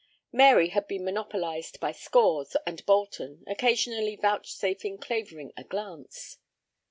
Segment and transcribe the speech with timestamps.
[0.31, 6.37] Mary had been monopolized by Scores and Bolton, occasionally vouchsafing Clavering a glance.